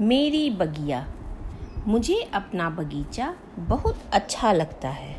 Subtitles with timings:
[0.00, 1.06] मेरी बगिया।
[1.86, 5.14] मुझे अपना बगीचा बहुत अच्छा लगता है।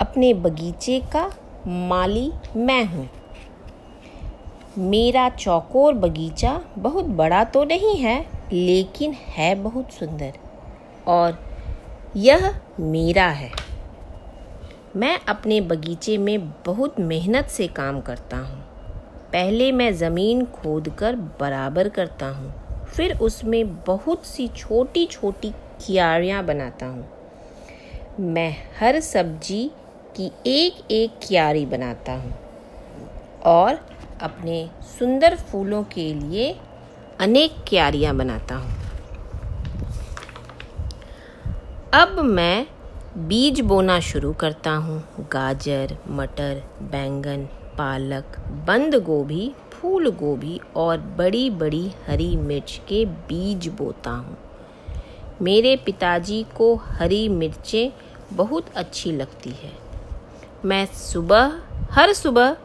[0.00, 1.32] अपने बगीचे का
[1.66, 3.08] माली मैं हूँ।
[4.78, 10.32] मेरा चौकोर बगीचा बहुत बड़ा तो नहीं है, लेकिन है बहुत सुंदर।
[11.06, 11.38] और
[12.16, 13.50] यह मेरा है।
[14.96, 18.60] मैं अपने बगीचे में बहुत मेहनत से काम करता हूँ।
[19.32, 22.61] पहले मैं ज़मीन खोदकर बराबर करता हूँ।
[22.92, 25.50] फिर उसमें बहुत सी छोटी छोटी
[25.86, 27.08] क्यारियाँ बनाता हूँ।
[28.20, 29.64] मैं हर सब्ज़ी
[30.16, 32.32] की एक एक क्यारी बनाता हूँ
[33.46, 33.78] और
[34.22, 36.54] अपने सुंदर फूलों के लिए
[37.20, 38.80] अनेक क्यारियाँ बनाता हूँ।
[41.94, 42.66] अब मैं
[43.28, 47.44] बीज बोना शुरू करता हूँ। गाजर, मटर, बैंगन,
[47.78, 54.36] पालक, बंद गोभी फूल गोभी और बड़ी बड़ी हरी मिर्च के बीज बोता हूँ।
[55.42, 57.90] मेरे पिताजी को हरी मिर्चें
[58.36, 59.72] बहुत अच्छी लगती है।
[60.64, 61.52] मैं सुबह,
[61.90, 62.56] हर सुबह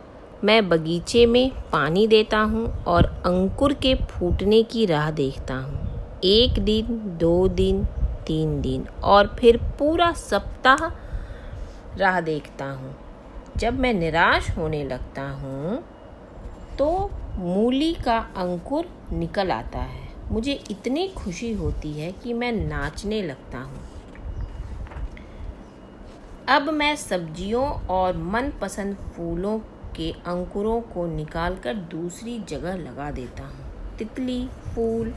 [0.43, 6.59] मैं बगीचे में पानी देता हूँ और अंकुर के फूटने की राह देखता हूँ। एक
[6.59, 6.85] दिन,
[7.19, 7.85] दो दिन,
[8.27, 10.87] तीन दिन और फिर पूरा सप्ताह
[11.97, 12.95] राह देखता हूँ।
[13.57, 15.83] जब मैं निराश होने लगता हूँ
[16.79, 23.21] तो मूली का अंकुर निकल आता है। मुझे इतनी खुशी होती है कि मैं नाचने
[23.21, 23.79] लगता हूँ।
[26.49, 29.57] अब मैं सब्जियों और मनपसंद फूलों
[29.95, 35.13] के अंकुरों को निकालकर दूसरी जगह लगा देता हूँ। तितली फूल,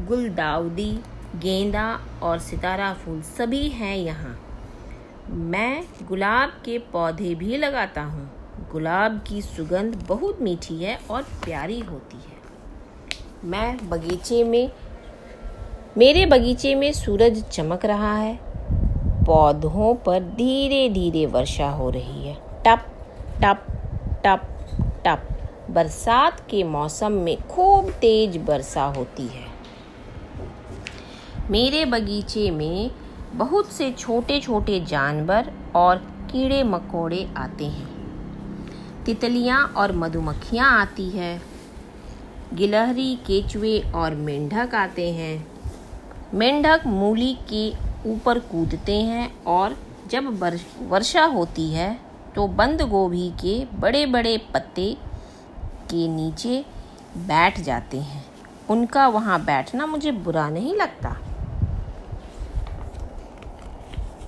[0.00, 0.90] गुलदाउदी,
[1.36, 4.38] गेंदा और सितारा फूल सभी हैं यहाँ।
[5.30, 8.30] मैं गुलाब के पौधे भी लगाता हूँ।
[8.72, 12.36] गुलाब की सुगंध बहुत मीठी है और प्यारी होती है।
[13.44, 14.70] मैं बगीचे में
[15.98, 18.38] मेरे बगीचे में सूरज चमक रहा है।
[19.24, 22.86] पौधों पर धीरे धीरे वर्षा हो रही है। टप
[23.42, 23.66] टप
[24.24, 24.48] टप
[25.06, 25.28] टप।
[25.70, 29.46] बरसात के मौसम में खूब तेज वर्षा होती है।
[31.50, 32.90] मेरे बगीचे में
[33.34, 35.96] बहुत से छोटे छोटे जानवर और
[36.30, 37.95] कीड़े मकोड़े आते हैं।
[39.06, 41.40] तितलियाँ और मधुमक्खियाँ आती है।
[42.54, 45.46] गिलहरी, केचुए और मेंढक आते हैं।
[46.34, 47.68] मेंढक मूली के
[48.10, 49.76] ऊपर कूदते हैं और
[50.10, 50.42] जब
[50.88, 51.98] वर्षा होती है
[52.34, 54.92] तो बंद गोभी के बड़े बड़े पत्ते
[55.90, 56.64] के नीचे
[57.18, 58.24] बैठ जाते हैं।
[58.70, 61.16] उनका वहाँ बैठना मुझे बुरा नहीं लगता।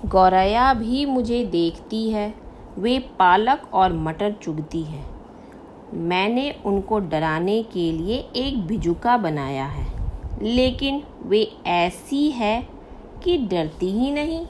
[0.05, 2.33] गौरैया भी मुझे देखती है।
[2.79, 5.03] वे पालक और मटर चुगती है।
[5.93, 9.87] मैंने उनको डराने के लिए एक भिजुका बनाया है,
[10.45, 12.61] लेकिन वे ऐसी है
[13.23, 14.45] कि डरती ही नहीं।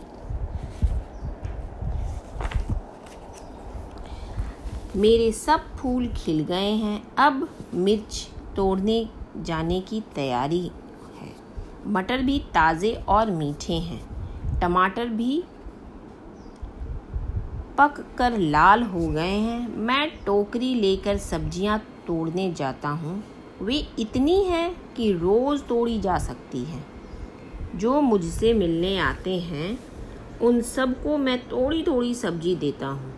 [4.95, 9.05] मेरे सब फूल खिल गए हैं। अब मिर्च तोड़ने
[9.37, 10.65] जाने की तैयारी
[11.15, 11.29] है।
[11.87, 14.01] मटर भी ताज़े और मीठे हैं।
[14.59, 15.43] टमाटर भी
[17.79, 23.23] पक कर लाल हो गए हैं। मैं टोकरी लेकर सब्ज़ियाँ तोड़ने जाता हूँ।
[23.61, 26.85] वे इतनी हैं कि रोज़ तोड़ी जा सकती हैं।
[27.75, 29.79] जो मुझसे मिलने आते हैं,
[30.41, 33.13] उन सबको मैं थोड़ी थोड़ी सब्ज़ी देता हूँ।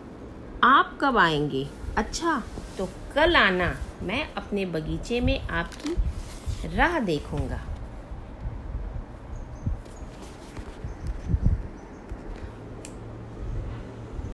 [0.64, 1.68] आप कब आएँगे?
[1.98, 2.44] अच्छा
[2.78, 5.96] तो कल आना। मैं अपने बगीचे में आपकी
[6.78, 7.62] राह देखूँगा।